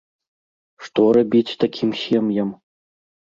Што 0.85 1.03
рабіць 1.17 1.57
такім 1.63 1.93
сем'ям? 2.05 2.49